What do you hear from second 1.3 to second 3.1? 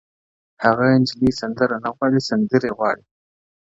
سندره نه غواړي؛ سندري غواړي؛